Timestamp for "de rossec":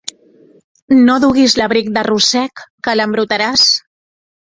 1.99-2.67